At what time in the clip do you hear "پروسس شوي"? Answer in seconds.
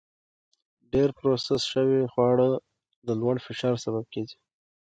1.17-2.01